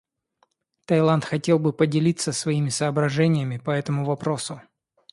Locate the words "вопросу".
4.03-4.59